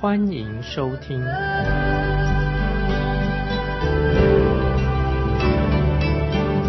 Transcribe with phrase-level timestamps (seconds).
[0.00, 1.20] 欢迎收听。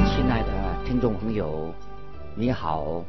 [0.09, 1.73] 亲爱的听众朋友，
[2.35, 3.05] 你好，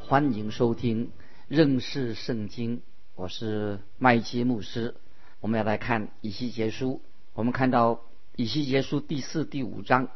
[0.00, 1.10] 欢迎收听
[1.46, 2.80] 认识圣经，
[3.16, 4.94] 我是麦基牧师。
[5.40, 7.02] 我们要来看以西结书，
[7.34, 8.00] 我们看到
[8.34, 10.08] 以西结书第四、第五章。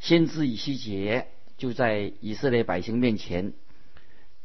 [0.00, 1.26] 先知以西结
[1.58, 3.52] 就在以色列百姓面前，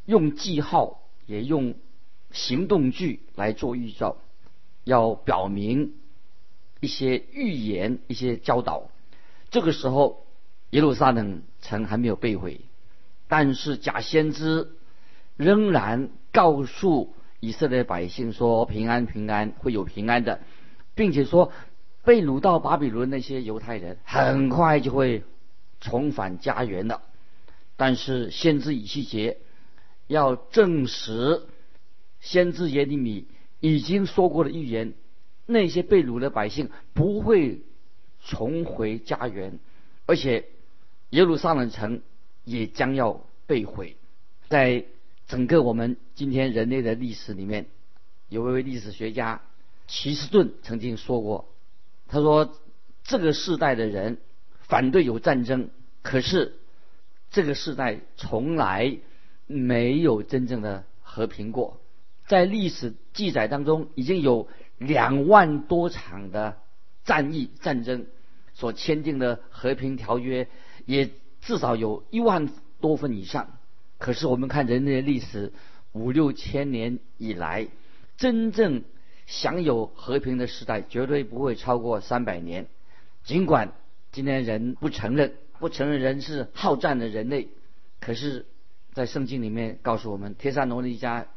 [0.05, 1.75] 用记号也用
[2.31, 4.17] 行动句来做预兆，
[4.87, 5.93] 要表明
[6.79, 8.89] 一些预言、一些教导。
[9.51, 10.25] 这个时候，
[10.71, 12.61] 耶路撒冷城还没有被毁，
[13.27, 14.69] 但是假先知
[15.35, 20.39] 仍然告诉以色列百姓说：“平安，平安，会有平安的，
[20.95, 21.51] 并且说
[22.03, 25.23] 被掳到巴比伦那些犹太人很快就会。”
[25.79, 27.01] 重返家园的，
[27.75, 29.37] 但是先知以西结
[30.07, 31.43] 要证实
[32.19, 33.27] 先知耶利米
[33.59, 34.93] 已经说过的预言，
[35.45, 37.61] 那些被掳的百姓不会
[38.25, 39.59] 重回家园，
[40.05, 40.45] 而且
[41.11, 42.01] 耶路撒冷城
[42.43, 43.97] 也将要被毁。
[44.49, 44.85] 在
[45.27, 47.67] 整个我们今天人类的历史里面，
[48.29, 49.41] 有一位历史学家
[49.87, 51.49] 齐斯顿曾经说过，
[52.07, 52.57] 他说
[53.03, 54.17] 这个世代的人。
[54.59, 55.69] 反对有战争，
[56.01, 56.57] 可是
[57.31, 58.97] 这个时代从来
[59.45, 61.79] 没有真正的和平过。
[62.27, 66.57] 在历史记载当中，已经有两万多场的
[67.03, 68.05] 战役战争
[68.53, 70.47] 所签订的和平条约，
[70.85, 71.09] 也
[71.41, 72.47] 至少有一万
[72.79, 73.57] 多份以上。
[73.97, 75.51] 可是我们看人类的历史
[75.93, 77.67] 五六千年以来，
[78.17, 78.83] 真正
[79.25, 82.67] 享有和平的时代绝对不会超过三百年，
[83.23, 83.73] 尽管。
[84.11, 87.49] 今天人不承认，不承认人是好战的人类。
[87.99, 88.45] 可是，
[88.93, 91.27] 在圣经里面告诉我们，《帖撒罗尼家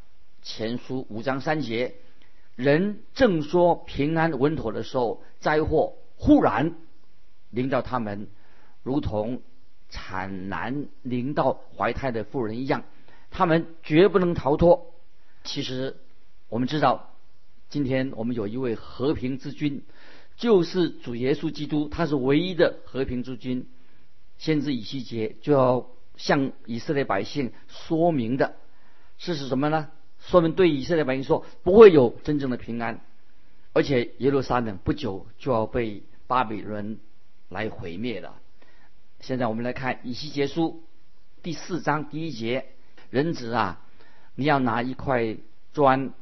[0.41, 1.95] 前书》五章三节，
[2.55, 6.75] 人正说平安稳妥的时候，灾祸忽然
[7.49, 8.27] 临到他们，
[8.83, 9.41] 如同
[9.89, 12.83] 产难临到怀胎的妇人一样，
[13.29, 14.93] 他们绝不能逃脱。
[15.43, 15.97] 其实，
[16.49, 17.13] 我们知道，
[17.69, 19.83] 今天我们有一位和平之君。
[20.37, 23.67] 就是主耶稣基督，他是唯一的和平之君。
[24.39, 28.55] 先知以西结就要向以色列百姓说明的，
[29.19, 29.91] 是是什么呢？
[30.21, 33.01] 说明对以色列百姓说，不会有真正的平安，
[33.73, 36.99] 而且耶路撒冷不久就要被巴比伦
[37.49, 38.35] 来毁灭了。
[39.19, 40.83] 现在我们来看以西结书
[41.43, 42.65] 第四章第一节：
[43.09, 43.81] 人子啊，
[44.35, 45.37] 你要拿一块
[45.73, 46.13] 砖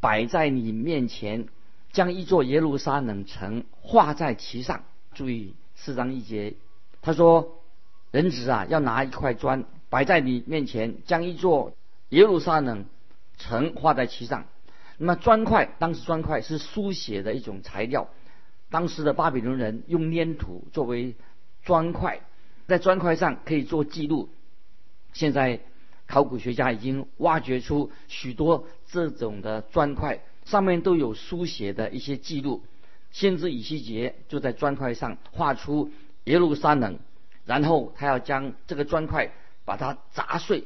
[0.00, 1.48] 摆在你面前。
[1.92, 4.84] 将一座耶路撒冷城画在其上。
[5.12, 6.54] 注意四章一节，
[7.02, 7.60] 他说
[8.10, 11.74] ：“人子啊，要拿一块砖摆在你面前，将一座
[12.08, 12.86] 耶路撒冷
[13.42, 14.46] 成画在其上。”
[14.98, 18.08] 那么砖块，当时砖块是书写的一种材料。
[18.70, 21.14] 当时的巴比伦人用粘土作为
[21.64, 22.20] 砖块，
[22.66, 24.28] 在砖块上可以做记录。
[25.12, 25.60] 现在
[26.06, 30.20] 考古学家已经挖掘出许多这种的砖块。
[30.44, 32.64] 上面都有书写的一些记录，
[33.12, 35.92] 先知以西结就在砖块上画出
[36.24, 36.98] 耶路撒冷，
[37.46, 39.30] 然后他要将这个砖块
[39.64, 40.64] 把它砸碎，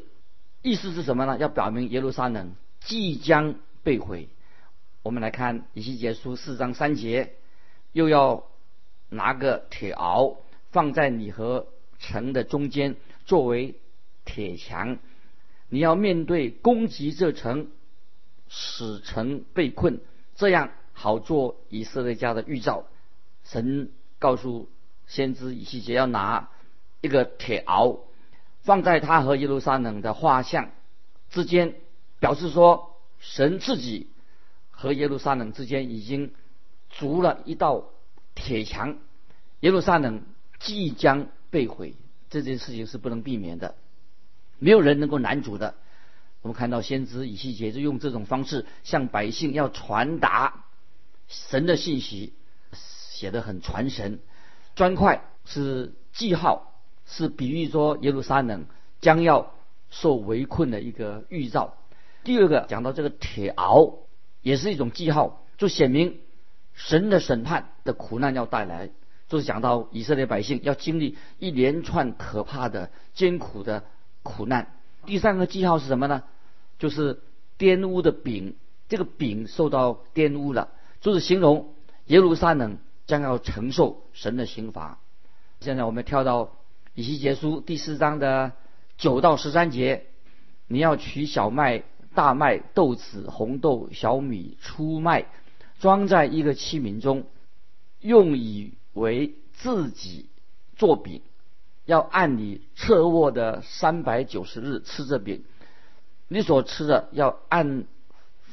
[0.62, 1.36] 意思是什么呢？
[1.36, 2.54] 要表明耶路撒冷
[2.86, 4.30] 即将被毁。
[5.02, 7.34] 我们来看以西结书四章三节，
[7.92, 8.46] 又要
[9.10, 10.38] 拿个铁鳌
[10.70, 11.66] 放在你和
[11.98, 12.96] 城的中间，
[13.26, 13.74] 作为
[14.24, 14.98] 铁墙，
[15.68, 17.68] 你要面对攻击这城。
[18.48, 19.98] 使城被困，
[20.36, 22.84] 这样好做以色列家的预兆。
[23.42, 23.90] 神
[24.20, 24.68] 告诉
[25.08, 26.48] 先知以西结要拿
[27.00, 27.98] 一个铁鳌，
[28.60, 30.70] 放在他和耶路撒冷的画像
[31.28, 31.74] 之间，
[32.18, 34.08] 表示说神自己
[34.70, 36.32] 和耶路撒冷之间已经
[36.90, 37.84] 筑了一道
[38.34, 38.98] 铁墙，
[39.60, 40.22] 耶路撒冷
[40.58, 41.94] 即将被毁。
[42.28, 43.76] 这件事情是不能避免的，
[44.58, 45.74] 没有人能够拦阻的。
[46.42, 50.64] 我们看到先知以西结就用这种方式向百姓要传达
[51.28, 52.34] 神的信息，
[52.72, 54.18] 写得很传神。
[54.74, 58.66] 砖块是记号，是比喻说耶路撒冷
[59.00, 59.54] 将要
[59.90, 61.76] 受围困的一个预兆。
[62.26, 63.98] 第二个讲到这个铁鳌，
[64.42, 66.18] 也是一种记号，就显明
[66.74, 68.90] 神的审判的苦难要带来，
[69.28, 73.84] 就是讲到以色列百姓要经历一连串可怕的艰苦的
[74.24, 74.72] 苦难。
[75.04, 76.24] 第三个记号是什么呢？
[76.80, 77.20] 就是
[77.60, 78.56] 玷污的饼，
[78.88, 80.70] 这个饼受到玷污了，
[81.00, 81.74] 就是形容
[82.06, 84.98] 耶路撒冷将要承受神的刑罚。
[85.60, 86.56] 现在我们跳到
[86.92, 88.50] 以西结书第四章的
[88.98, 90.06] 九到十三节，
[90.66, 91.84] 你要取小麦、
[92.16, 95.26] 大麦、豆子、红豆、小米、粗麦，
[95.78, 97.26] 装在一个器皿中，
[98.00, 100.30] 用以为自己
[100.76, 101.20] 做饼，
[101.84, 105.44] 要按你侧卧的三百九十日吃这饼。
[106.26, 107.84] 你所吃的要按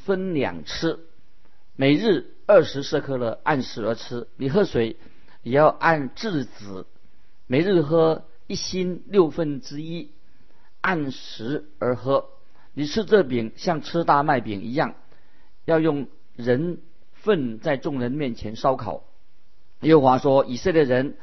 [0.06, 1.00] 分两吃，
[1.78, 4.28] 每日二十舍克勒按时而吃。
[4.36, 4.98] 你喝水
[5.42, 6.86] 也要按质子，
[7.48, 10.12] 每日喝一星六分之一，
[10.82, 12.26] 按时而喝。
[12.74, 14.96] 你吃这饼像吃大麦饼一样，
[15.66, 16.80] 要用人
[17.14, 19.04] 粪在众人面前烧烤。
[19.82, 21.16] 耶和华说：以色列人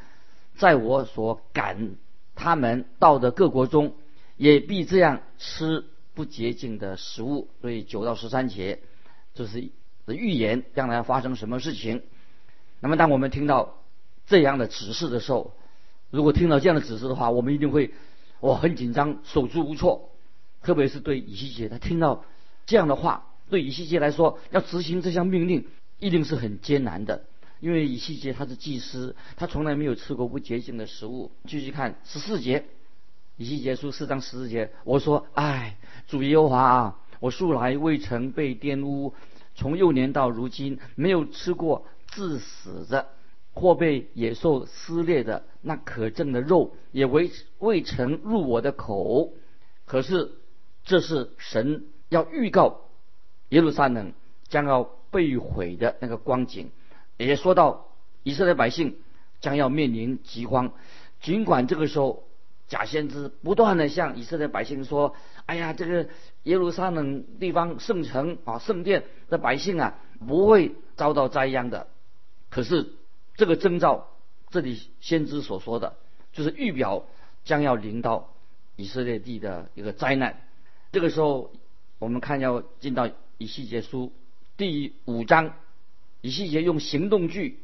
[0.57, 1.97] 在我所赶
[2.35, 3.95] 他们到的各国中，
[4.37, 5.85] 也必这样吃。
[6.13, 8.81] 不洁净的食物，所以九到十三节
[9.33, 9.71] 就是
[10.07, 12.03] 预言将来要发生什么事情。
[12.81, 13.79] 那么，当我们听到
[14.27, 15.55] 这样的指示的时候，
[16.11, 17.95] 如果听到这样的指示的话，我们一定会
[18.41, 20.10] 哇很紧张，手足无措。
[20.63, 22.25] 特别是对以西结，他听到
[22.67, 25.67] 这样的话，对以西结来说，要执行这项命令
[25.99, 27.25] 一定是很艰难的。
[27.61, 31.31] 因为以西结他是祭司，他从来没有吃过不洁净的食物。
[31.47, 32.65] 继续看十四节。
[33.37, 39.15] 以西结书四章十四节，我说：“哎，主耶和华啊，我素来未曾被玷污，
[39.55, 43.09] 从幼年到如今，没有吃过致死的
[43.55, 49.33] 或被野兽撕裂的那可憎的肉，也未未曾入我的口。
[49.87, 50.33] 可是
[50.91, 52.81] 这是神要预告
[53.51, 54.13] 耶路撒冷
[54.49, 54.83] 将要
[55.13, 56.73] 被毁的那个光景，
[57.17, 57.87] 也说到
[58.25, 58.99] 以色列百姓
[59.41, 60.73] 将要面临饥荒，
[61.21, 62.25] 尽管这个时候。”
[62.71, 65.17] 假先知不断的向以色列百姓说
[65.47, 66.09] ：“哎呀，这个
[66.45, 71.89] 耶路撒冷地方圣城啊，圣殿的百姓啊，不会遭到灾殃的。”
[72.49, 72.93] 可是
[73.35, 74.07] 这个征兆，
[74.51, 75.97] 这里先知所说的，
[76.33, 77.07] 就是预表
[77.43, 78.33] 将要临到
[78.77, 80.41] 以色列地的一个灾难。
[80.93, 81.53] 这个时候，
[82.01, 83.09] 我们看要进到
[83.39, 84.13] 以西结书
[84.57, 85.55] 第五章，
[86.21, 87.61] 以西结用行动句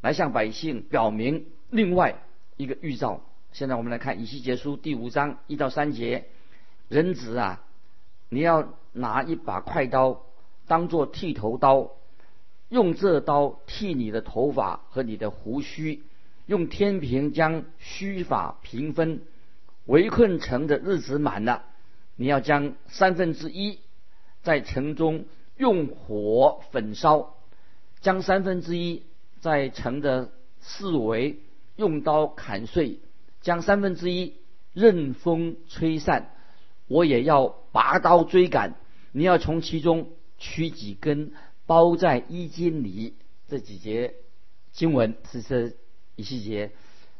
[0.00, 2.22] 来向百姓表明另外
[2.56, 3.20] 一个预兆。
[3.52, 6.24] 现在我们来看以西结书第五章一到三节，
[6.88, 7.62] 人子啊，
[8.30, 10.22] 你要拿一把快刀，
[10.66, 11.90] 当做剃头刀，
[12.70, 16.02] 用这刀剃你的头发和你的胡须，
[16.46, 19.20] 用天平将须发平分。
[19.84, 21.64] 围困城的日子满了，
[22.20, 23.78] 你要将三分之一
[24.42, 25.24] 在城中
[25.56, 27.38] 用火焚烧，
[28.02, 29.04] 将三分之一
[29.40, 30.30] 在城的
[30.60, 31.38] 四围
[31.76, 32.98] 用刀砍碎。
[33.40, 34.34] 将三分之一
[34.74, 36.34] 任风吹散，
[36.88, 38.74] 我也要拔刀追赶。
[39.12, 41.32] 你要从其中取几根，
[41.64, 43.14] 包在衣襟里。
[43.48, 44.12] 这几节
[44.72, 45.72] 经文是这
[46.16, 46.72] 一细节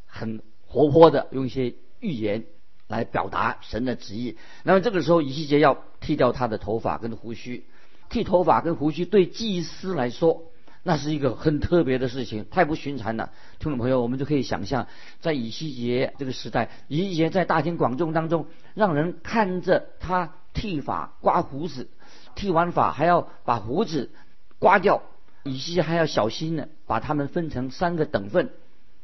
[0.05, 2.45] 很活泼的，用一些预言
[2.91, 4.37] 来表达神的旨意。
[4.65, 7.65] 那么这个时候，以西结要剃掉他的头发跟胡须。
[8.09, 10.43] 剃头发跟胡须对祭司来说。
[10.83, 13.31] 那是一个很特别的事情，太不寻常了。
[13.59, 14.89] 听众朋友，我们就可以想象，
[15.21, 21.89] 在以西结这个时代，以西结在大庭广众当中，让人看着他剃发、刮胡子，
[22.35, 24.11] 剃完发还要把胡子
[24.59, 25.03] 刮掉。
[25.43, 28.51] 以西还要小心的把它们分成三个等份。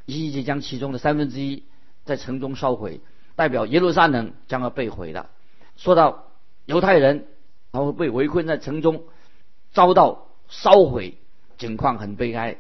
[0.07, 1.63] 以西结将其中的三分之一
[2.05, 3.01] 在城中烧毁，
[3.37, 5.31] 代表耶路撒冷将要被毁了。
[5.77, 6.25] 说到
[6.65, 7.29] 犹太人，
[7.71, 9.05] 他会被围困在城中，
[9.73, 11.19] 遭到烧毁。
[11.59, 12.59] 情况很悲哀，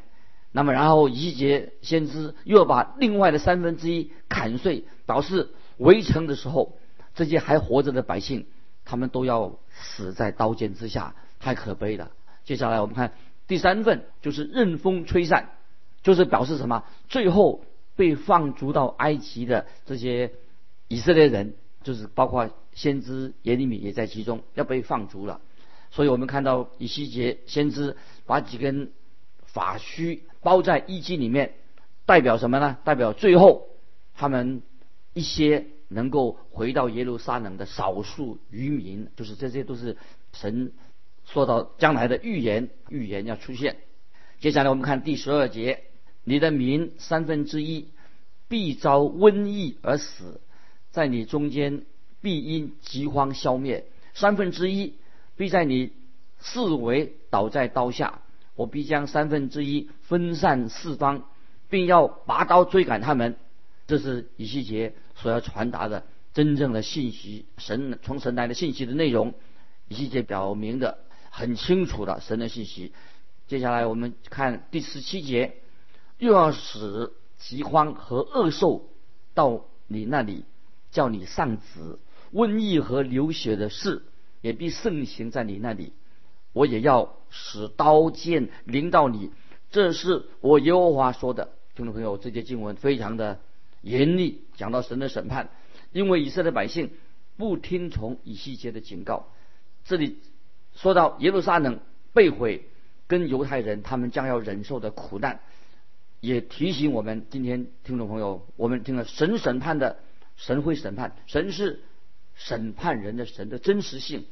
[0.52, 6.78] 那么然后一节先知又把另外的三分之一砍碎，表示围城的时候，
[7.14, 8.46] 这些还活着的百姓，
[8.86, 12.10] 他们都要死在刀剑之下，太可悲了。
[12.46, 13.12] 接下来我们看
[13.46, 15.50] 第三份，就是任风吹散，
[16.02, 16.84] 就是表示什么？
[17.10, 17.66] 最后
[17.96, 20.32] 被放逐到埃及的这些
[20.88, 25.40] 以色列人，就是包括先知耶利米也在其中，要被放逐了。
[25.90, 28.92] 所以我们看到以西结先知把几根
[29.46, 31.54] 法须包在衣襟里面，
[32.04, 32.76] 代表什么呢？
[32.84, 33.68] 代表最后
[34.14, 34.62] 他们
[35.14, 39.96] 一些能够回到耶路撒冷的少数渔民，就是这些都是
[40.32, 40.72] 神
[41.24, 43.76] 说到将来的预言，预言要出现。
[44.38, 45.84] 接下来我们看第十二节：
[46.24, 47.88] 你的民三分之一
[48.48, 50.40] 必遭瘟疫而死，
[50.96, 51.84] 在你中间
[52.22, 53.84] 必因饥荒消灭，
[54.14, 54.94] 三分之一。
[55.36, 55.92] 必在你
[56.38, 58.22] 四围倒在刀下，
[58.54, 61.28] 我必将三分之一分散四方，
[61.68, 63.36] 并要拔刀追赶他们。
[63.86, 69.34] 这是以西结所要传达的真正的信息，神从神来的信息的内容。
[69.88, 70.96] 以西结表明的
[71.28, 72.94] 很清楚的神的信息。
[73.46, 75.56] 接下来我们看第十七节，
[76.16, 78.88] 又要使饥荒和恶兽
[79.34, 80.46] 到你那里，
[80.96, 81.98] 叫你丧子；
[82.32, 84.02] 瘟疫和流血的事
[84.40, 85.92] 也必盛行在你那里。
[86.54, 89.30] 我也要使刀剑临到你，
[89.70, 91.50] 这是我耶和华说的。
[91.74, 93.40] 听众朋友，这节经文非常的
[93.82, 95.50] 严厉，讲到神的审判，
[95.92, 96.92] 因为以色列百姓
[97.36, 99.26] 不听从以西结的警告。
[99.84, 100.16] 这里
[100.74, 101.80] 说到耶路撒冷
[102.14, 102.66] 被毁，
[103.06, 105.40] 跟犹太人他们将要忍受的苦难，
[106.20, 109.98] 也提醒我们今天听众朋友，我们听了神审判的
[110.36, 111.82] 神会审判，神是
[112.34, 114.24] 审判人的神的真实性。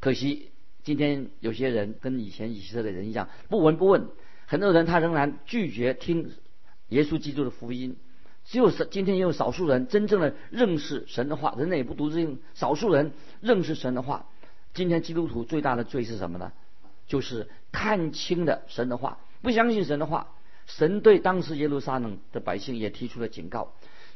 [0.00, 0.50] 可惜。
[0.84, 4.08] 今天有些人跟以前以色列人一样，不闻不问。
[4.46, 6.32] 很多人他仍然拒绝听
[6.88, 7.96] 耶稣基督的福音。
[8.44, 14.26] 只有少今天也有少数人真正的认识神的话，人类也不独这少数人认识神的话。
[14.74, 16.50] 今天基督徒最大的罪是什么呢？
[17.06, 20.34] 就是看清了神的话，不相信神的话。
[20.66, 23.72] 神对当时耶路撒冷的百姓也提出了警告，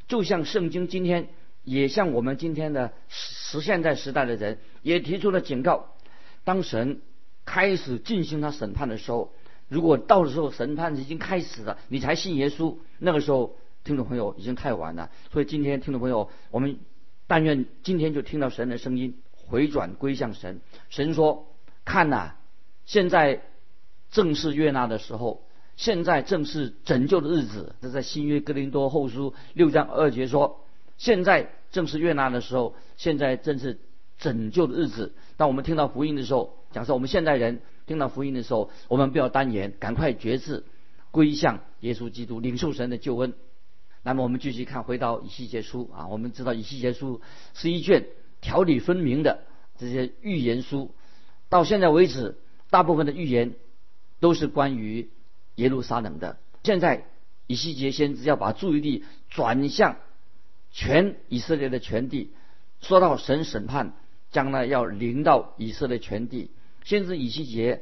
[0.09, 1.29] 就像圣经今天
[1.65, 5.95] 也向我们今天的时现在时代的人也提出了警告。
[6.45, 7.01] 当神
[7.45, 9.33] 开始进行他审判的时候，
[9.69, 15.11] 如果到时候审判已经开始了，你才信耶稣，那个时候听众朋友已经太晚了。
[15.33, 16.79] 所以今天听众朋友，我们
[17.27, 20.61] 但愿今天就听到神的声音，回转归向神。
[20.89, 21.53] 神说
[21.85, 22.35] ：“看呐，
[22.85, 23.43] 现在
[24.11, 25.46] 正是悦纳的时候，
[25.77, 30.65] 现在正是拯救的日子。”这在新约哥林多后书六章二节说
[30.99, 33.79] ：“现在正是悦纳的时候，现在正是。”
[34.19, 35.13] 拯救的日子。
[35.37, 40.65] 当我们听到福音的时候，假设我们现代人听到福音的时候，我们不要单言，赶快决志，
[41.11, 43.35] 归向耶稣基督，领受神的救恩。
[44.03, 47.21] 那么我们继续看，回到以西结书啊，我们知道以西结书
[47.53, 48.07] 是一卷
[48.41, 49.43] 条理分明的
[49.77, 50.95] 这些预言书。
[51.51, 52.39] 到现在为止，
[52.71, 53.53] 大部分的预言
[54.19, 55.11] 都是关于
[55.57, 56.39] 耶路撒冷的。
[56.63, 57.05] 现在
[57.47, 59.97] 以西结先知要把注意力转向
[60.71, 62.33] 全以色列的全地，
[62.81, 63.93] 说到神审判。
[64.33, 66.51] 将来要临到以色列全地，
[66.85, 67.81] 先知以西结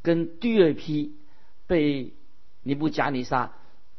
[0.00, 1.14] 跟第二批
[1.68, 2.14] 被
[2.62, 3.52] 尼布加尼撒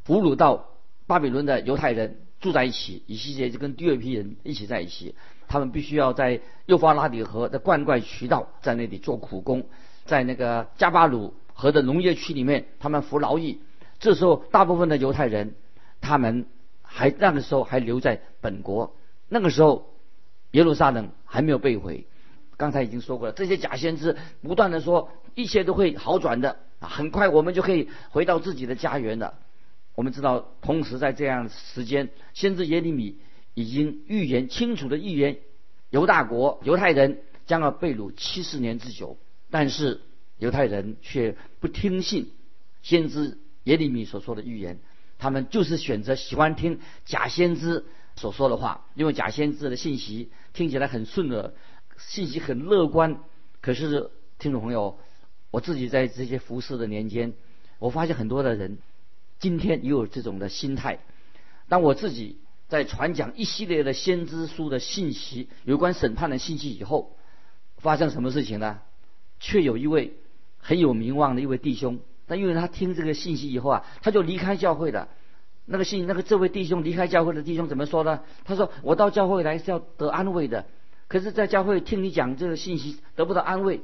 [0.03, 0.67] 俘虏到
[1.05, 5.15] 巴比伦的犹太人住在一起，以西结就跟第二批人一起在一起。
[5.47, 9.65] 他们必须要在幼发拉底河的灌溉渠道在那里做苦工，
[10.05, 13.61] 在那个加巴鲁河的农业区里面，他们服劳役。
[13.99, 15.55] 这时候，大部分的犹太人
[16.01, 16.45] 他们
[16.81, 18.97] 还那个时候还留在本国，
[19.29, 19.91] 那个时候。
[20.53, 22.05] 耶路撒冷还没有被毁，
[22.57, 23.33] 刚才已经说过了。
[23.33, 29.33] 这些假先知不断的说，一切都会好转的啊，很快我们就可以回到自己的家园了。
[29.95, 33.17] 我们知道，同时在这样时间，先知耶利米
[33.55, 35.37] 已经预言清楚的预言，
[35.89, 39.17] 犹大国犹太人将要被掳七十年之久。
[39.49, 40.01] 但是
[40.43, 42.29] 犹太人却不听信
[42.81, 44.79] 先知耶利米所说的预言，
[45.17, 47.85] 他们就是选择喜欢听假先知。
[48.15, 51.53] 所说的话，因为假先知的信息听起来很顺耳，
[51.97, 53.21] 信息很乐观。
[53.61, 54.99] 可是听众朋友，
[55.49, 57.33] 我自己在这些服侍的年间，
[57.79, 58.79] 我发现很多的人
[59.39, 60.99] 今天也有这种的心态。
[61.69, 67.17] 当我自己在传讲一系列的先知书的信息，有关审判的信息以后，
[67.77, 68.81] 发生什么事情呢？
[69.39, 70.13] 却有一位
[70.63, 75.09] 很有名望的一位弟兄，但因为他听这个信息以后啊，他就离开教会了。
[75.65, 78.21] 那个信，那个这位弟兄离开教会的弟兄怎么说呢？
[78.43, 80.65] 他说：“我到教会来是要得安慰的，
[81.07, 83.81] 可是，在教会听你讲这个信息得不到安慰。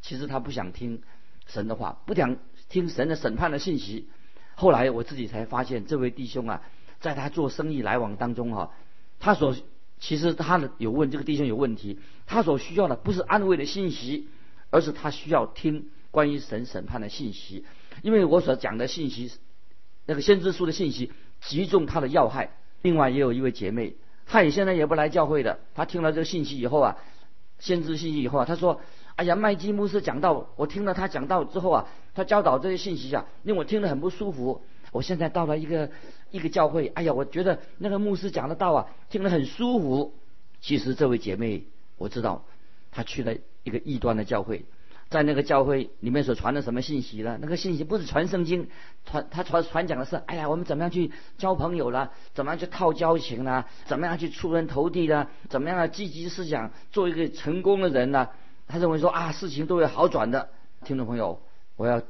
[0.00, 1.02] 其实他不想听
[1.46, 2.36] 神的话，不想
[2.68, 4.08] 听神的审判的信息。
[4.54, 6.62] 后来我自己才发现，这位弟兄啊，
[7.00, 8.70] 在他做生意来往当中哈，
[9.18, 9.54] 他所
[9.98, 14.28] 其实他的有问这个弟兄有问题，他所需要的不是安慰的信息，
[14.70, 17.64] 而是他需要听关于神审判的信息，
[18.02, 19.30] 因为我所讲的信息。”
[20.04, 22.50] 那个先知书的信息击中他的要害。
[22.82, 23.94] 另外也有一位姐妹，
[24.26, 25.60] 她也现在也不来教会的。
[25.76, 26.96] 她听了这个信息以后啊，
[27.60, 28.80] 先知信息以后啊，她说
[29.14, 34.60] ：“哎呀，麦基牧师讲到，我听了他讲到之后啊，他教导这些信息啊，令我听得很不舒服。
[34.90, 35.88] 我现在到了一个
[36.32, 40.14] 一个教会，哎呀，我觉得那个牧师讲的道啊，听得很舒服。
[40.60, 41.64] 其实这位姐妹，
[41.96, 42.44] 我知道
[42.90, 44.64] 她去了一个异端的教会。”
[45.10, 47.38] 在那个教会里面所传的什么信息呢？
[47.40, 48.68] 那个信息不是传圣经，
[49.06, 52.12] 传他传传讲的是，哎呀，我们怎么样去交朋友了？
[52.34, 53.64] 怎么样去套交情呢？
[53.86, 55.28] 怎么样去出人头地呢？
[55.48, 58.28] 怎么样积极思想，做一个成功的人呢？
[58.66, 60.50] 他认为说啊，事情都会好转的。
[60.84, 61.40] 听众朋友，
[61.76, 62.02] 我要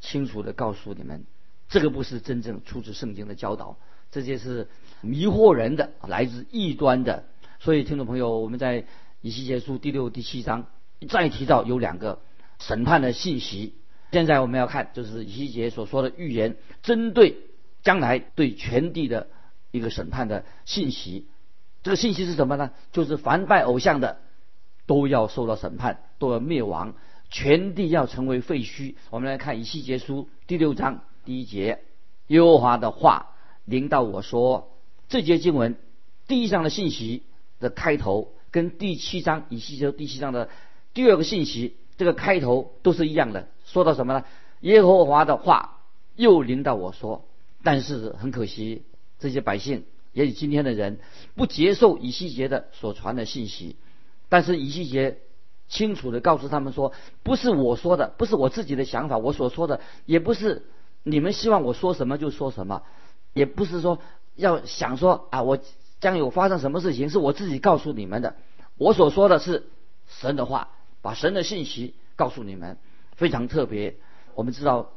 [0.00, 1.26] 清楚的告诉你们，
[1.68, 3.76] 这个不是真正出自圣经的教导，
[4.10, 4.68] 这些是
[5.02, 7.24] 迷惑人的，来自异端的。
[7.58, 8.86] 所以，听众朋友，我们在
[9.20, 10.66] 以西结书第六、第七章
[11.08, 12.20] 再提到有两个
[12.58, 13.74] 审判的信息。
[14.12, 17.36] 现在我们要看，就是以西结所说的预言，针对
[17.82, 19.28] 将来对全地的
[19.72, 21.26] 一个审判的信息。
[21.82, 22.70] 这个信息是什么呢？
[22.92, 24.20] 就是凡拜偶像的
[24.86, 26.94] 都要受到审判，都要灭亡，
[27.30, 28.94] 全地要成为废墟。
[29.10, 31.80] 我们来看以西结书第六章第一节，
[32.28, 33.34] 耶和华的话
[33.64, 34.72] 临到我说，
[35.08, 35.76] 这节经文
[36.26, 37.22] 第一章的信息
[37.60, 40.48] 的开头，跟第七章以西结第七章的
[40.94, 43.48] 第二个信息，这个开头都是一样的。
[43.64, 44.24] 说到什么呢？
[44.60, 45.80] 耶和华的话
[46.14, 47.24] 又临到我说，
[47.62, 48.84] 但是很可惜，
[49.18, 50.98] 这些百姓，也许今天的人
[51.34, 53.76] 不接受以西结的所传的信息。
[54.28, 55.18] 但是以西结
[55.68, 60.64] 清楚的告诉他们说，不是我说的，不是我自己的想法，我所说的也不是
[61.02, 62.82] 你们希望我说什么就说什么，
[63.34, 63.98] 也不是说
[64.34, 65.58] 要想说啊，我
[66.00, 68.36] 将有发生什么事情，是我自己告诉你们的。
[68.78, 69.68] 我所说的是
[70.06, 70.68] 神的话，
[71.06, 72.78] 把神的信息告诉你们。
[73.14, 73.94] 非常特别，
[74.34, 74.90] 我们知道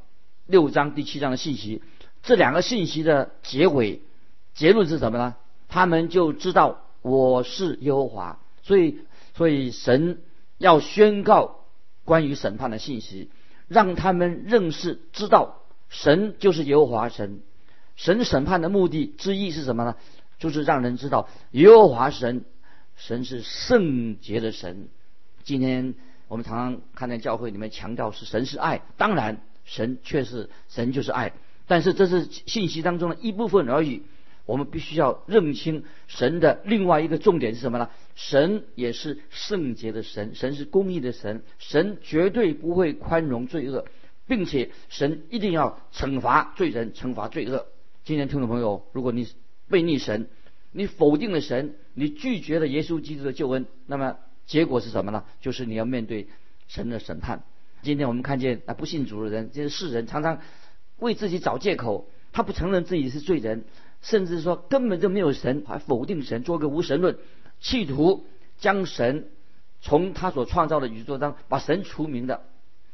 [0.47, 1.83] 六章第七章的信息，
[2.23, 4.01] 这两个信息的结尾
[4.55, 5.35] 结论是什么呢？
[5.67, 9.01] 他们就知道我是耶和华，所以
[9.35, 10.23] 所以神
[10.57, 11.59] 要宣告
[12.05, 13.29] 关于审判的信息，
[13.67, 17.41] 让他们认识知道神就是耶和华神。
[17.95, 19.95] 神审判的目的之一是什么呢？
[20.39, 22.45] 就是让人知道耶和华神，
[22.95, 24.89] 神是圣洁的神。
[25.50, 25.96] 今天。
[26.27, 31.34] 我们常常看见教会里面强调是神是爱，当然神却是神就是爱，
[31.65, 34.03] 但是这是信息当中的一部分而已。
[34.46, 37.89] 我们必须要认清神的另外一个重点是什么呢？
[38.13, 43.85] 神也是圣洁的神，神是公义的神，神绝对不会宽容罪恶，
[44.27, 47.66] 并且神一定要惩罚罪人，惩罚罪恶。
[48.03, 49.27] 今天听众朋友，如果你
[49.68, 50.27] 背逆神，
[50.72, 54.18] 你否定了神，你拒绝了耶稣基督的救恩，那么。
[54.50, 55.25] 结果是什么呢？
[55.42, 56.27] 就是你要面对
[56.68, 57.44] 神的审判。
[57.83, 60.40] 今天我们看见啊，不信主的人，这些世人常常
[60.98, 63.64] 为自己找借口，他不承认自己是罪人，
[64.01, 67.16] 甚至说根本就没有神，还否定神，做个无神论，
[67.62, 68.25] 企图
[68.57, 69.29] 将神
[69.81, 72.42] 从他所创造的宇宙当把神除名的。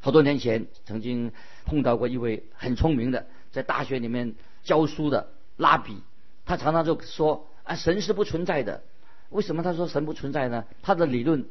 [0.01, 1.31] 好多年前曾经
[1.63, 6.01] 碰到过一位很聪明的，在大学里面教书的拉比，
[6.45, 8.83] 他常常就说啊，神是不存在的。
[9.29, 10.65] 为什么他说神不存在呢？
[10.81, 11.45] 他的理论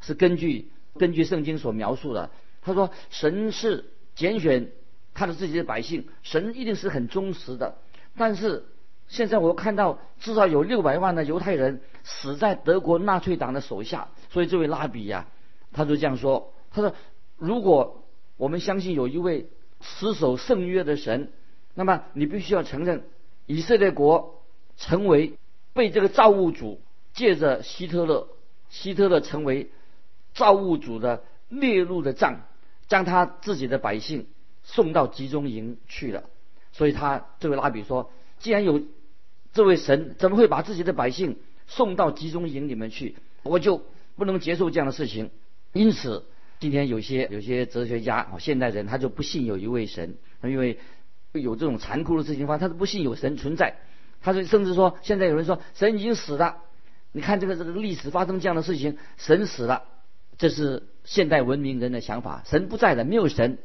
[0.00, 2.30] 是根据根据圣经所描述的。
[2.62, 4.70] 他说神是拣选
[5.14, 7.78] 他的自己的百姓，神一定是很忠实的。
[8.16, 8.66] 但是
[9.08, 15.26] 现在我看到至少有六百万的犹太人死在德国纳粹党的手下，所以这位拉比呀，
[15.72, 16.94] 他就这样说：他说
[17.38, 18.04] 如果
[18.36, 19.48] 我们相信有一位
[19.80, 21.32] 持守圣约的神，
[21.74, 23.04] 那么你必须要承认
[23.46, 24.42] 以色列国
[24.76, 25.34] 成为
[25.72, 26.80] 被这个造物主。
[27.20, 28.28] 借着希特勒，
[28.70, 29.68] 希特勒成为
[30.32, 32.46] 造物主的列入的账，
[32.88, 34.26] 将他自己的百姓
[34.62, 36.24] 送到集中营去了。
[36.72, 38.80] 所以他这位拉比说：“既然有
[39.52, 43.16] 这位神，怎么会把自己的百姓送到集中营里面去？
[43.42, 43.84] 我就
[44.16, 45.30] 不能接受这样的事情。”
[45.74, 46.24] 因此，
[46.58, 50.78] 今天有些有些哲学家啊，现代人他就不信有一位神，因为
[51.32, 53.76] 有这种残酷的事情发生，他是不信有神存在。
[54.22, 56.62] 他就甚至说，现在有人说神已经死了。
[57.12, 59.82] 你看这个这个历史发生这样的事情，神死了，
[60.38, 63.58] 这是现代文明人的想法，神不在了，没有神。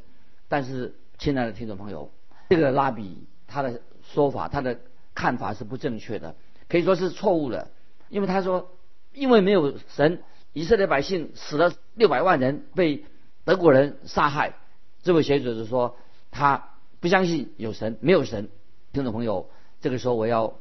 [0.47, 2.11] 但是，亲爱的听众朋友，
[2.49, 4.79] 这个拉比他的说法，他的
[5.13, 6.35] 看法是不正确的，
[6.67, 7.69] 可以说是错误的。
[8.09, 8.71] 因为他说，
[9.13, 13.05] 因为没有神，以色列百姓死了六百万人，被
[13.43, 14.55] 德国人杀害。
[15.03, 15.97] 这位学者就说，
[16.31, 18.49] 他不相信有神，没有神。
[18.91, 19.49] 听众朋友，
[19.81, 20.55] 这个时候我要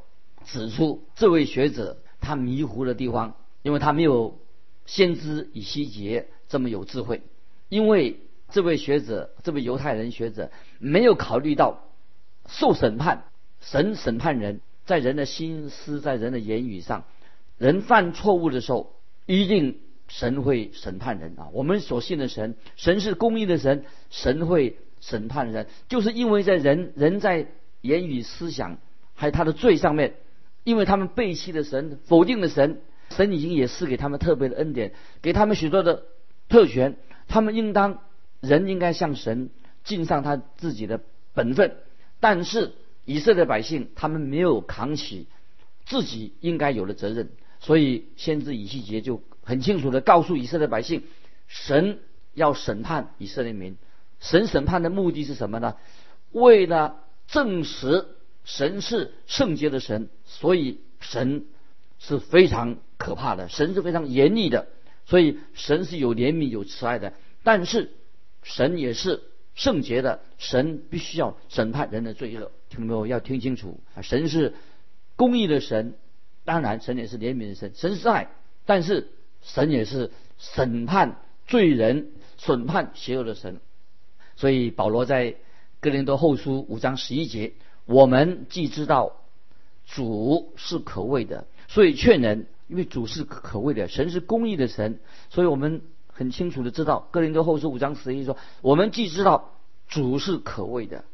[0.45, 1.97] 指出这位学者。
[2.25, 4.39] 他迷糊的地方，因为他没有
[4.85, 7.21] 先知以西结这么有智慧。
[7.69, 11.83] 因为这位学者，这位犹太人学者，没有考虑到
[12.47, 13.25] 受审判，
[13.61, 17.05] 神审判人，在人的心思，在人的言语上，
[17.57, 21.49] 人犯错误的时候，一定神会审判人啊。
[21.53, 27.47] 我们所信的神，神是公义的神，神会审判人，就是因为在人人在
[27.81, 28.77] 言语、思想
[29.13, 30.15] 还有他的罪上面。
[30.65, 36.03] 因为他们背弃了神，否定了神，神已经也赐给他们特别的恩典，给他们许多的
[36.49, 36.97] 特权。
[37.27, 38.01] 他们应当
[38.41, 39.49] 人应该向神
[39.83, 40.99] 尽上他自己的
[41.33, 41.77] 本分，
[42.19, 42.73] 但是
[43.05, 45.27] 以色列百姓他们没有扛起
[45.85, 51.03] 自己应该有的责任，所以先知以西结就很清楚的告诉以色列百姓，
[51.47, 51.99] 神
[52.33, 53.77] 要审判以色列民，
[54.19, 55.75] 神审判的目的是什么呢？
[56.31, 58.05] 为了证实
[58.45, 61.45] 神是圣洁的神，所以神
[61.99, 64.67] 是非常可怕的，神是非常严厉的，
[65.05, 67.13] 所以神是有怜悯、有慈爱的。
[67.43, 67.91] 但是
[68.43, 69.23] 神也是
[69.55, 72.51] 圣洁的，神必须要审判人的罪恶。
[72.69, 73.07] 听没有？
[73.07, 73.79] 要听清楚！
[74.01, 74.53] 神是
[75.15, 75.95] 公义的神，
[76.43, 77.71] 当然神也是怜悯的神。
[77.75, 78.29] 神是爱，
[78.65, 79.09] 但是
[79.41, 83.59] 神也是审判罪人、审判邪恶的神。
[84.35, 85.35] 所以保罗在
[85.79, 87.53] 哥林多后书五章十一节，
[87.85, 89.13] 我们既知道
[89.85, 99.53] 主是可畏的，所以劝人，因为主是可畏的，神是公义的神，所以我们很清楚的知道哥林多后书五章十一说，我们既知道
[99.87, 101.05] 主是可畏的。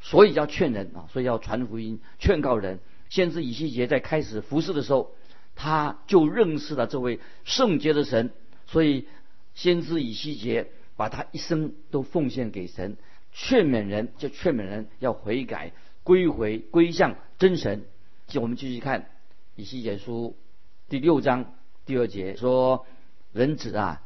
[0.00, 2.78] 所以要劝人啊，所以要传福音，劝告人。
[3.08, 5.10] 先知以西结在开始服侍的时候，
[5.56, 8.30] 他就认识了这位圣洁的神，
[8.66, 9.08] 所以
[9.54, 12.96] 先知以西结把他一生都奉献给神，
[13.32, 15.72] 劝勉人，就劝勉人要悔改，
[16.08, 17.84] 归回归向真神。
[18.28, 19.10] 就我们继续看
[19.56, 20.34] 以西结书
[20.88, 21.52] 第六章
[21.84, 22.86] 第二节说
[23.34, 24.00] ：“人子啊，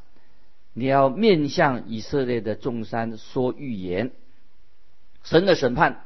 [0.73, 4.11] 你要面向以色列的众山说预言。”
[5.23, 6.05] 神的审判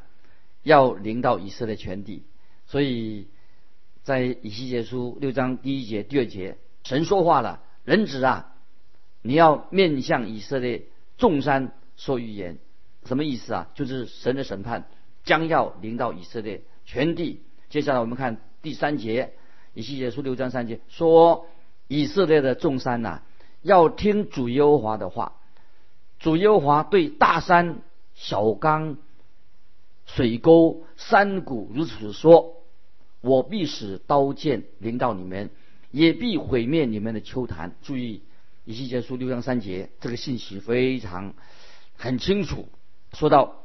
[0.63, 2.25] 要临到以色列全地，
[2.67, 3.29] 所以
[4.03, 8.53] 在以西结书六章第一节、第二节，神说话了：“人子啊，
[9.23, 10.83] 你要面向以色列
[11.17, 12.59] 众山说预言。”
[13.07, 13.71] 什么意思啊？
[13.75, 14.91] 就是神的审判
[15.27, 17.43] 将要临到以色列全地。
[17.69, 19.35] 接下来我们看第三节，
[19.75, 21.47] 以西结书六章三节说
[21.89, 23.21] ：“以色列的众山呐，
[23.61, 25.35] 要听主耶和华的话。
[26.19, 27.83] 主耶和华对大山、
[28.15, 28.97] 小冈。”
[30.07, 32.63] 水沟、山谷如此说
[33.21, 35.51] ：“我必使刀剑临到你们，
[35.91, 38.23] 也必毁灭你们的秋坛。”注意，
[38.65, 41.35] 以西结书六章三节，这个信息非常
[41.97, 42.69] 很清楚。
[43.15, 43.65] 说到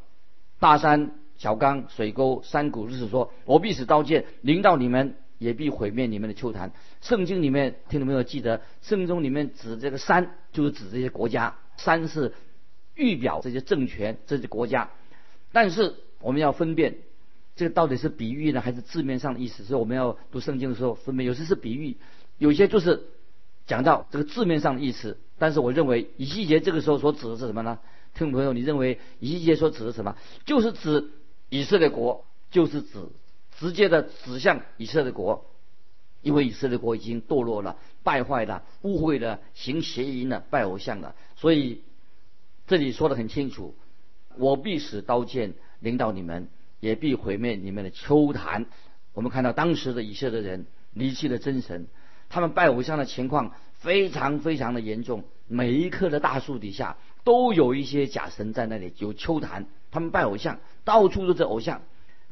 [0.60, 8.22] 大山、小冈、水沟、山谷如此说：“我必使刀剑临到你们，也必毁灭你们的秋坛。”圣经里面听到没有？
[8.22, 11.56] 记得圣经里面指这个山，就是指这些国家。
[11.78, 12.34] 山是
[12.94, 14.92] 预表这些政权、这些国家，
[15.52, 15.96] 但是。
[16.24, 16.98] 我们要分辨，
[17.56, 19.64] 这个到底是比喻呢，还是字面上的意思？
[19.64, 21.98] 所以我们要读圣经的时候分辨，有些是比喻，
[22.38, 23.08] 有些就是
[23.66, 25.18] 讲到这个字面上的意思。
[25.40, 27.80] 但是我认为以西结这个时候所指的是什么呢？
[28.14, 30.16] 听众朋友，你认为以西结所指的什么？
[30.46, 31.10] 就是指
[31.52, 33.10] 以色列国，就是指
[33.60, 35.46] 直接的指向以色列国，
[36.22, 41.14] 因为以色列国已经堕落了、败坏了、误会了、行邪淫了、拜偶像了。
[41.36, 41.84] 所以
[42.68, 43.76] 这里说的很清楚：
[44.38, 45.54] 我必使刀剑。
[45.82, 46.48] 领导你们，
[46.80, 48.68] 也必毁灭你们的秋坛。
[49.14, 51.88] 我们看到当时的以色列人离弃了真神，
[52.30, 55.24] 他们拜偶像的情况非常非常的严重。
[55.48, 59.66] 每一棵的大树底下都有一些假神在那里，有秋坛。
[59.92, 61.84] 他们拜偶像，到处都是偶像，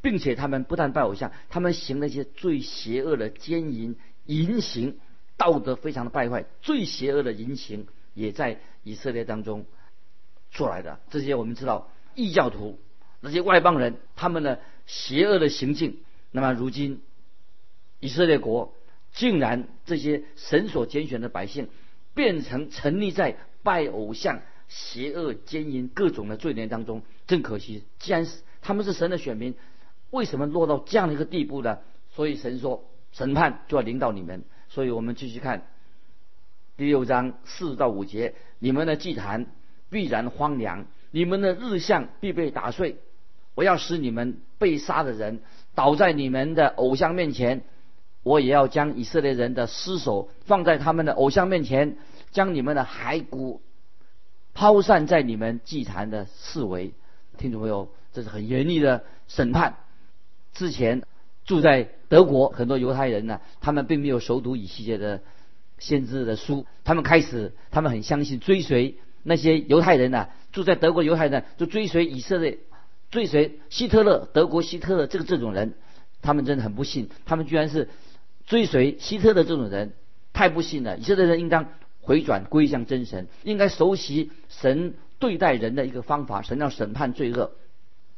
[0.01, 3.95] 并且他们不但拜偶像，他们行那些最邪恶的奸淫
[4.25, 4.97] 淫行，
[5.37, 6.45] 道德非常的败坏。
[6.61, 9.65] 最邪恶的淫行也在以色列当中
[10.51, 10.99] 出来的。
[11.09, 12.79] 这些我们知道异教徒。
[13.21, 15.97] 那些外邦人，他们的邪恶的行径，
[16.31, 17.01] 那么如今
[17.99, 18.73] 以色列国
[19.11, 21.67] 竟然这些神所拣选的百姓，
[22.13, 27.83] 变成沉溺在拜偶像、邪恶奸淫各种的罪孽当中，真可惜。
[27.99, 29.53] 既然是他们是神的选民，
[30.09, 31.77] 为什么落到这样的一个地步呢？
[32.09, 34.43] 所以神说，审判就要临到你们。
[34.67, 35.67] 所以我们继续看
[36.75, 39.45] 第六章四到五节：你们的祭坛
[39.91, 42.97] 必然荒凉，你们的日像必被打碎。
[43.53, 45.41] 我要使你们被杀的人
[45.75, 47.61] 倒在你们的偶像面前，
[48.23, 51.97] 我也要将以色列人的尸首放在他们的偶像面前，
[52.31, 53.61] 将你们的骸骨
[54.55, 56.93] 抛散在你们祭坛的四围。
[57.39, 59.77] 听众朋友，这是很严厉的审判。
[60.53, 61.03] 之前
[61.45, 65.21] 住在德国很多犹太人呢，他们并没有熟读以西结的
[65.77, 72.59] 先知的书，他们开始他们很相信追随那些犹太人呢，住在德国犹太人就追随以色列。
[73.09, 75.73] 追随希特勒，德国希特勒这个这种人，
[76.21, 77.89] 他们真的很不幸，他们居然是
[78.45, 79.93] 追随希特勒这种人，
[80.31, 80.97] 太不幸了。
[80.97, 81.69] 以色列人应当
[82.01, 87.51] 回转归向真神，应该熟悉神对待人的一个方法，神要审判罪恶。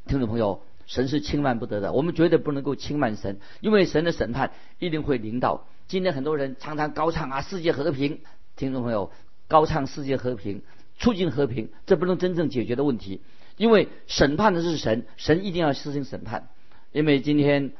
[0.06, 5.66] 听众朋友，神是轻慢不得的，我们绝对不能够轻慢神，因为神的审判一定会临到。
[5.88, 8.20] 今天很多人常常高唱啊世界和平，
[8.56, 9.10] 听众朋友，
[9.48, 10.62] 高唱世界和平，
[10.98, 13.20] 促进和平，这不能真正解决的问题。
[13.56, 16.48] 因为审判的是神，神一定要实行审判。
[16.92, 17.72] 因为今天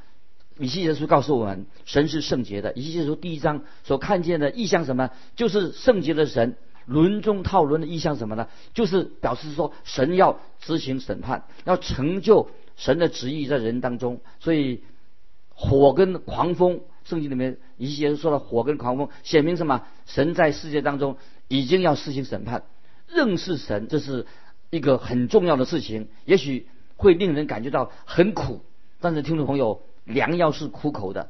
[0.59, 2.73] 以西结书告诉我们，神是圣洁的。
[2.75, 5.11] 以西结书第一章所看见的意象什么？
[5.37, 6.57] 就是圣洁的神。
[6.87, 8.49] 轮中套轮的意象什么呢？
[8.75, 14.21] 就是表示说神要执行审判，要成就神的旨意在人当中。
[14.41, 14.83] 所以
[15.49, 19.85] 火跟狂风，圣经里面一些人说了火跟狂风，显明什么？
[20.07, 21.17] 神在世界当中
[21.49, 22.65] 已经要施行审判。
[23.09, 24.27] 认识神，这是
[24.71, 26.09] 一个很重要的事情。
[26.25, 28.63] 也许会令人感觉到很苦，
[29.01, 31.29] 但是听众朋友，良药是苦口的，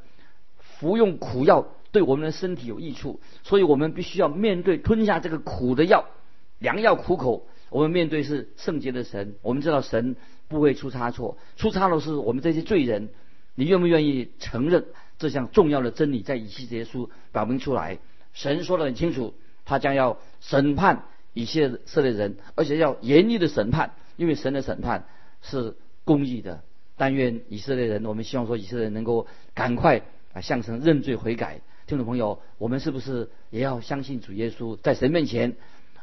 [0.59, 1.67] 服用苦药。
[1.93, 6.07] 对我们的身体有益处，所以我们必须要面对吞下这个苦的药，
[6.59, 7.47] 良药苦口。
[7.71, 10.17] 我们面对是圣洁的神，我们知道神
[10.49, 13.09] 不会出差错，出差的是我们这些罪人。
[13.55, 14.87] 你愿不愿意承认
[15.19, 16.23] 这项重要的真理？
[16.23, 17.99] 在以西结书表明出来，
[18.33, 25.07] 神说的很清楚，他将要审判以色列人，而且要严厉的审判，因为神的审判
[25.43, 26.63] 是公义的。
[26.97, 30.03] 但愿以色列人，我们希望说以色列人能够赶快
[30.33, 31.61] 啊向神认罪悔改。
[31.93, 35.57] 听众朋友，我们是不是也要相信主耶稣，在神面前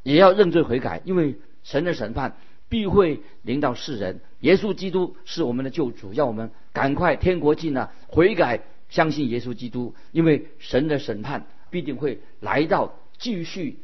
[0.04, 1.02] 也要认罪悔改？
[1.04, 2.38] 因为神的审判
[2.70, 4.22] 必会临到世人。
[4.42, 9.96] 耶稣基督是我们的救主，要我们赶快天国近了，悔改，相信耶稣基督。
[10.12, 13.80] 因为神的审判必定会来到，继续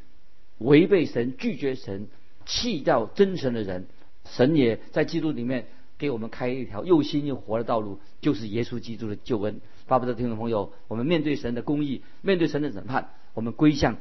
[0.60, 2.08] 违背神、拒绝神、
[2.46, 3.88] 弃掉真神的人。
[4.30, 5.66] 神也在基督里面
[5.98, 9.60] 给我们开一条又新又活的道路，就是耶稣基督的救恩。
[9.88, 13.98] 巴不得听众朋友，我们面对神的公义，面对神的审判，我们归向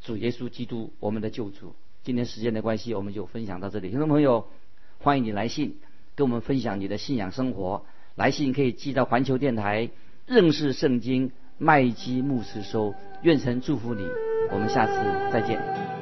[0.00, 1.74] 主耶稣基督，我们的救主。
[2.02, 3.90] 今天时间的关系，我们就分享到这里。
[3.90, 4.46] 听众朋友，
[4.98, 5.78] 欢迎你来信
[6.14, 7.84] 跟我们分享你的信仰生活。
[8.14, 9.90] 来信可以寄到环球电台
[10.26, 12.94] 认识圣经麦基牧师收。
[13.22, 14.06] 愿神祝福你，
[14.52, 14.92] 我们下次
[15.32, 15.93] 再见。